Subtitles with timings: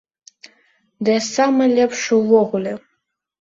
[1.07, 2.73] Ды я самы лепшы ўвогуле!